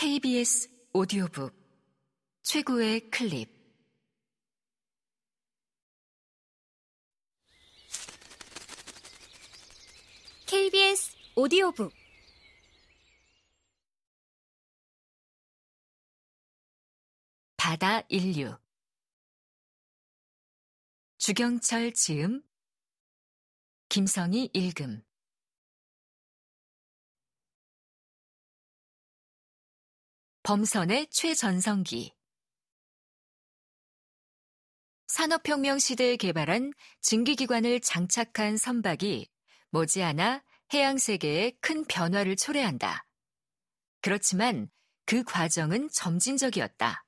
[0.00, 1.54] KBS 오디오북
[2.40, 3.50] 최고의 클립.
[10.46, 11.92] KBS 오디오북.
[17.58, 18.56] 바다 인류.
[21.18, 22.42] 주경철 지음.
[23.90, 25.02] 김성희 읽음
[30.50, 32.12] 범선의 최전성기
[35.06, 39.30] 산업혁명 시대에 개발한 증기기관을 장착한 선박이
[39.70, 40.42] 머지않아
[40.74, 43.06] 해양 세계에 큰 변화를 초래한다.
[44.00, 44.68] 그렇지만
[45.06, 47.04] 그 과정은 점진적이었다.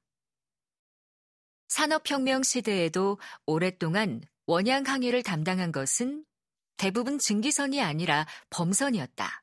[1.66, 6.24] 산업혁명 시대에도 오랫동안 원양 항해를 담당한 것은
[6.76, 9.41] 대부분 증기선이 아니라 범선이었다.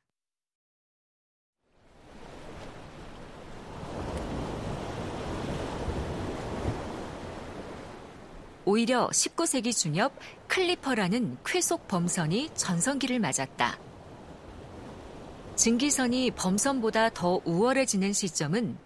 [8.70, 10.14] 오히려 19세기 중엽
[10.48, 13.80] 클리퍼라는 쾌속 범선이 전성기를 맞았다.
[15.56, 18.78] 증기선이 범선보다 더 우월해지는 시점은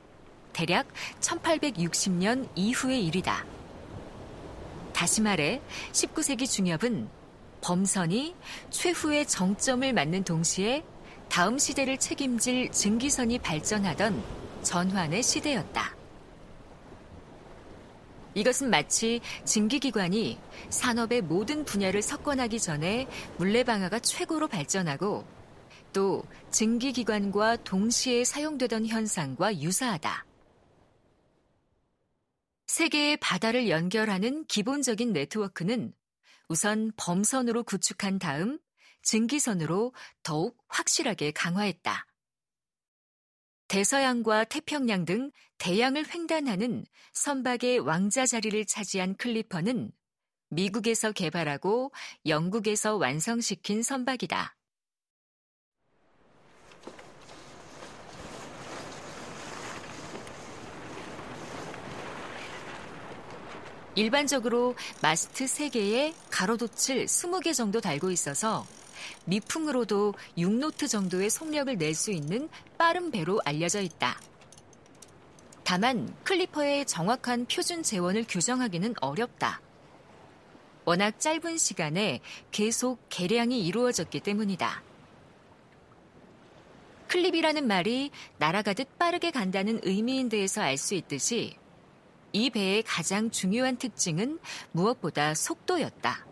[0.53, 0.87] 대략
[1.19, 3.45] 1860년 이후의 일이다.
[4.93, 7.09] 다시 말해 19세기 중엽은
[7.59, 8.35] 범선이
[8.69, 10.85] 최후의 정점을 맞는 동시에
[11.27, 14.23] 다음 시대를 책임질 증기선이 발전하던
[14.61, 16.02] 전환의 시대였다.
[18.35, 20.39] 이것은 마치 증기기관이
[20.69, 25.25] 산업의 모든 분야를 석권하기 전에 물레방아가 최고로 발전하고
[25.93, 30.25] 또 증기기관과 동시에 사용되던 현상과 유사하다.
[32.67, 35.93] 세계의 바다를 연결하는 기본적인 네트워크는
[36.49, 38.59] 우선 범선으로 구축한 다음
[39.03, 42.07] 증기선으로 더욱 확실하게 강화했다.
[43.67, 49.91] 대서양과 태평양 등 대양을 횡단하는 선박의 왕자 자리를 차지한 클리퍼는
[50.49, 51.91] 미국에서 개발하고
[52.25, 54.55] 영국에서 완성시킨 선박이다.
[63.95, 68.65] 일반적으로 마스트 3개에 가로도칠 20개 정도 달고 있어서
[69.25, 74.19] 미풍으로도 6노트 정도의 속력을 낼 수 있는 빠른 배로 알려져 있다.
[75.63, 79.61] 다만 클리퍼의 정확한 표준 재원을 규정하기는 어렵다.
[80.85, 82.19] 워낙 짧은 시간에
[82.51, 84.83] 계속 개량이 이루어졌기 때문이다.
[87.07, 91.55] 클립이라는 말이 날아가듯 빠르게 간다는 의미인 데에서 알 수 있듯이
[92.33, 94.39] 이 배의 가장 중요한 특징은
[94.71, 96.25] 무엇보다 속도였다.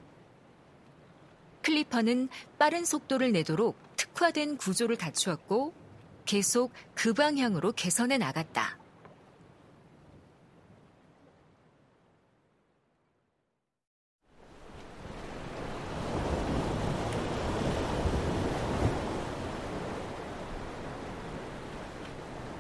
[1.61, 5.73] 클리퍼는 빠른 속도를 내도록 특화된 구조를 갖추었고
[6.25, 8.77] 계속 그 방향으로 개선해 나갔다.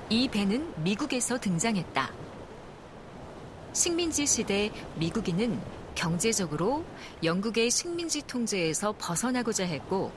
[0.09, 2.11] 이 배는 미국에서 등장했다.
[3.71, 5.57] 식민지 시대 미국인은
[5.95, 6.85] 경제적으로
[7.23, 10.11] 영국의 식민지 통제에서 벗어나고자 했고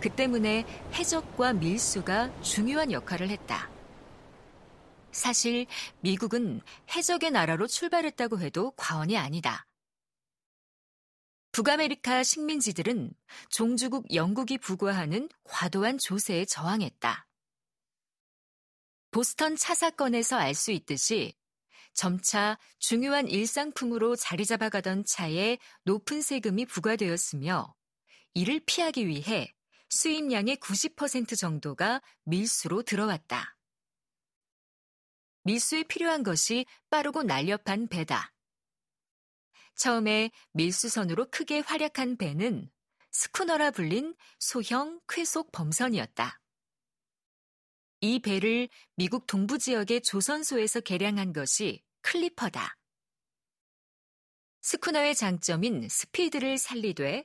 [0.00, 0.64] 그 때문에
[0.94, 3.70] 해적과 밀수가 중요한 역할을 했다.
[5.12, 5.66] 사실
[6.00, 6.60] 미국은
[6.96, 9.66] 해적의 나라로 출발했다고 해도 과언이 아니다.
[11.52, 13.12] 북아메리카 식민지들은
[13.50, 17.26] 종주국 영국이 부과하는 과도한 조세에 저항했다.
[19.10, 21.34] 보스턴 차 사건에서 알 수 있듯이
[21.94, 27.74] 점차 중요한 일상품으로 자리 잡아가던 차에 높은 세금이 부과되었으며
[28.34, 29.52] 이를 피하기 위해
[29.90, 33.56] 수입량의 90% 정도가 밀수로 들어왔다.
[35.44, 38.32] 밀수에 필요한 것이 빠르고 날렵한 배다.
[39.74, 42.70] 처음에 밀수선으로 크게 활약한 배는
[43.10, 46.41] 스쿠너라 불린 소형 쾌속 범선이었다.
[48.04, 52.76] 이 배를 미국 동부 지역의 조선소에서 개량한 것이 클리퍼다.
[54.60, 57.24] 스쿠너의 장점인 스피드를 살리되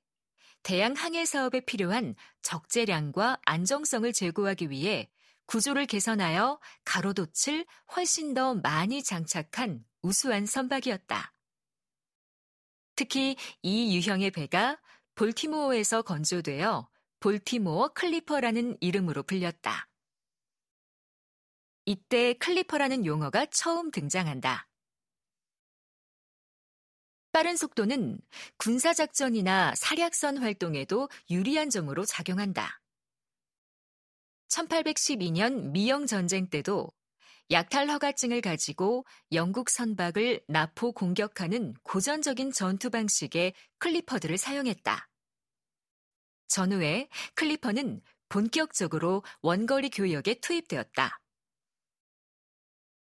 [0.62, 2.14] 대양 항해 사업에 필요한
[2.44, 5.10] 적재량과 안정성을 제고하기 위해
[5.48, 7.66] 구조를 개선하여 가로도칠
[7.96, 11.34] 훨씬 더 많이 장착한 우수한 선박이었다.
[12.96, 14.80] 특히 이 유형의 배가
[15.16, 16.88] 볼티모어에서 건조되어
[17.20, 19.87] 볼티모어 클리퍼라는 이름으로 불렸다.
[21.88, 24.68] 이때 클리퍼라는 용어가 처음 등장한다.
[27.32, 28.20] 빠른 속도는
[28.58, 32.82] 군사작전이나 사략선 활동에도 유리한 점으로 작용한다.
[34.50, 36.92] 1812년 미영 전쟁 때도
[37.52, 45.08] 약탈 허가증을 가지고 영국 선박을 나포 공격하는 고전적인 전투 방식의 클리퍼들을 사용했다.
[46.50, 51.22] 전후에 클리퍼는 본격적으로 원거리 교역에 투입되었다.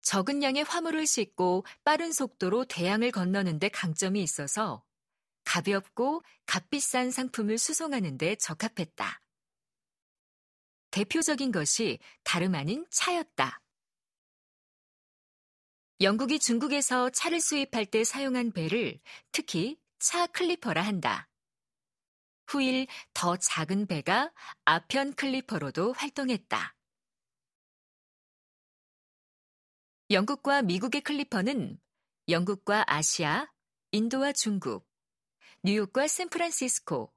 [0.07, 4.81] 적은 양의 화물을 싣고 빠른 속도로 대양을 건너는데 강점이 있어서
[5.43, 9.21] 가볍고 값비싼 상품을 수송하는데 적합했다.
[10.91, 13.59] 대표적인 것이 다름 아닌 차였다.
[15.99, 19.01] 영국이 중국에서 차를 수입할 때 사용한 배를
[19.33, 21.27] 특히 차 클리퍼라 한다.
[22.45, 24.31] 후일 더 작은 배가
[24.63, 26.76] 아편 클리퍼로도 활동했다.
[30.09, 31.77] 영국과 미국의 클리퍼는
[32.29, 33.51] 영국과 아시아,
[33.91, 34.87] 인도와 중국,
[35.63, 37.13] 뉴욕과 샌프란시스코,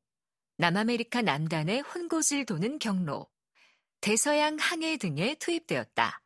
[0.56, 3.30] 남아메리카 남단의 혼고질 도는 경로,
[4.00, 6.20] 대서양 항해 등에 투입되었다.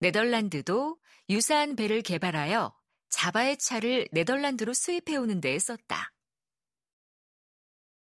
[0.00, 0.98] 네덜란드도
[1.30, 2.76] 유사한 배를 개발하여
[3.08, 6.12] 자바의 차를 네덜란드로 수입해오는 데에 썼다.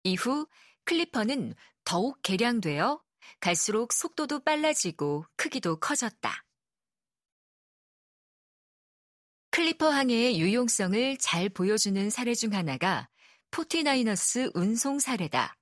[0.05, 0.47] 이후
[0.85, 1.55] 클리퍼는
[1.85, 3.03] 더욱 개량되어
[3.41, 6.45] 갈수록 속도도 빨라지고 크기도 커졌다.
[9.53, 13.11] 클리퍼 항해의 유용성을 잘 보여주는 사례 중 하나가
[13.51, 15.59] 포티나이너스 운송 사례다.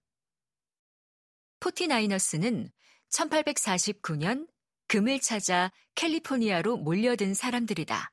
[1.59, 2.71] 포티나이너스는
[3.09, 4.47] 1849년
[4.87, 8.13] 금을 찾아 캘리포니아로 몰려든 사람들이다.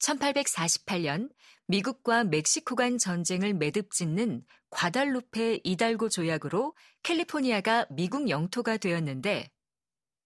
[0.00, 1.32] 1848년
[1.66, 9.50] 미국과 멕시코 간 전쟁을 매듭 짓는 과달루페 이달고 조약으로 캘리포니아가 미국 영토가 되었는데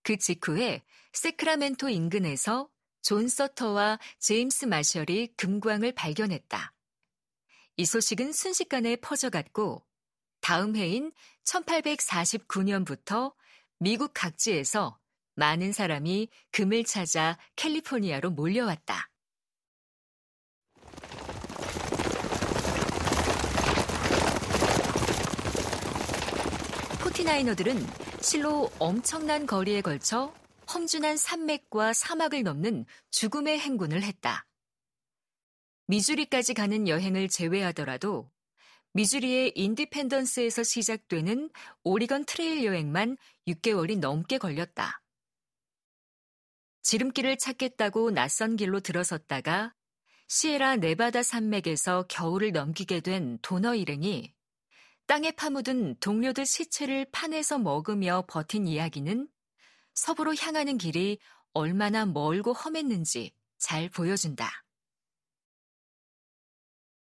[0.02, 0.82] 그 직후에
[1.12, 2.73] 세크라멘토 인근에서
[3.04, 6.72] 존 서터와 제임스 마셜이 금광을 발견했다.
[7.76, 9.84] 이 소식은 순식간에 퍼져갔고
[10.40, 11.12] 다음 해인
[11.44, 13.34] 1849년부터
[13.78, 14.98] 미국 각지에서
[15.34, 19.10] 많은 사람이 금을 찾아 캘리포니아로 몰려왔다.
[27.00, 27.86] forty-niner들은
[28.22, 30.32] 실로 엄청난 거리에 걸쳐
[30.72, 34.46] 험준한 산맥과 사막을 넘는 죽음의 행군을 했다.
[35.86, 38.30] 미주리까지 가는 여행을 제외하더라도
[38.92, 41.50] 미주리의 인디펜던스에서 시작되는
[41.82, 43.16] 오리건 트레일 여행만
[43.48, 45.02] 6개월이 넘게 걸렸다.
[46.82, 49.74] 지름길을 찾겠다고 낯선 길로 들어섰다가
[50.28, 54.32] 시에라 네바다 산맥에서 겨울을 넘기게 된 도너 일행이
[55.06, 59.28] 땅에 파묻은 동료들 시체를 판에서 먹으며 버틴 이야기는
[59.94, 61.18] 서부로 향하는 길이
[61.52, 64.50] 얼마나 멀고 험했는지 잘 보여준다.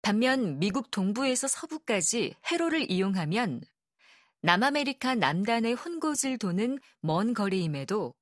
[0.02, 3.62] 반면 미국 동부에서 서부까지 해로를 이용하면
[4.40, 8.12] 남아메리카 남단의 혼고질 도는 먼 거리임에도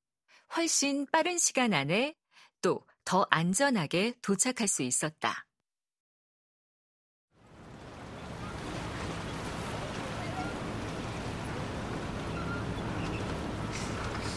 [0.55, 2.15] 훨씬 빠른 시간 안에
[2.61, 5.45] 또 더 안전하게 도착할 수 있었다.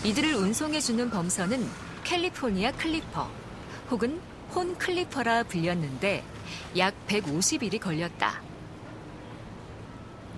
[0.03, 1.65] 이들을 운송해주는 범선은
[2.03, 3.31] 캘리포니아 클리퍼
[3.89, 4.19] 혹은
[4.53, 6.25] 혼 클리퍼라 불렸는데
[6.77, 8.41] 약 150일이 걸렸다.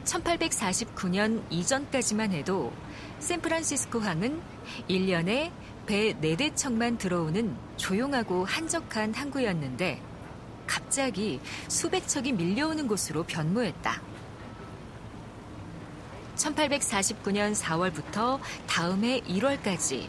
[0.04, 2.72] 1849년 이전까지만 해도
[3.18, 4.40] 샌프란시스코 항은
[4.88, 5.52] 1년에
[5.88, 10.00] 배 네댓 척만 들어오는 조용하고 한적한 항구였는데
[10.68, 14.15] 갑자기 수백 척이 밀려오는 곳으로 변모했다.
[16.36, 20.08] 1849년 4월부터 다음해 1월까지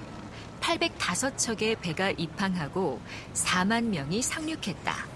[0.61, 3.01] 805척의 배가 입항하고
[3.35, 5.07] 4만 명이 상륙했다.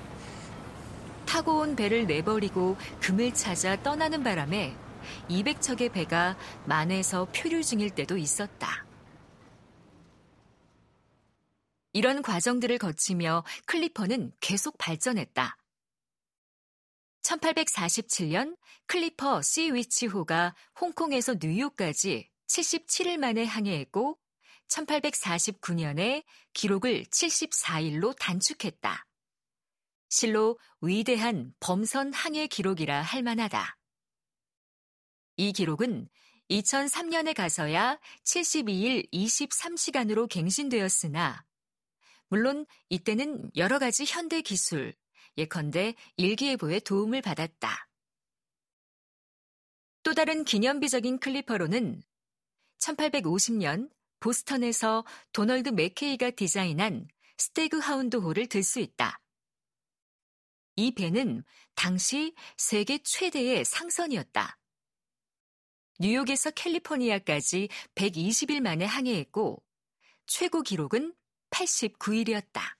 [1.26, 4.76] 타고 온 배를 내버리고 금을 찾아 떠나는 바람에
[5.28, 6.36] 200척의 배가
[6.66, 8.84] 만에서 표류 중일 때도 있었다.
[11.92, 15.56] 이런 과정들을 거치며 클리퍼는 계속 발전했다.
[17.30, 18.56] 1847년
[18.86, 24.18] 클리퍼 시위치호가 홍콩에서 뉴욕까지 77일 만에 항해했고
[24.68, 29.06] 1849년에 기록을 74일로 단축했다.
[30.08, 33.78] 실로 위대한 범선 항해 기록이라 할 만하다.
[35.36, 36.08] 이 기록은
[36.50, 41.44] 2003년에 가서야 72일 23시간으로 갱신되었으나,
[42.26, 44.94] 물론 이때는 여러 가지 현대 기술,
[45.40, 47.88] 예컨대 일기예보의 도움을 받았다.
[50.02, 52.02] 또 다른 기념비적인 클리퍼로는
[52.78, 59.20] 1850년 보스턴에서 도널드 맥케이가 디자인한 스테그 하운드 호를 들 수 있다.
[60.76, 61.42] 이 배는
[61.74, 64.58] 당시 세계 최대의 상선이었다.
[65.98, 69.62] 뉴욕에서 캘리포니아까지 120일 만에 항해했고
[70.26, 71.14] 최고 기록은
[71.50, 72.79] 89일이었다.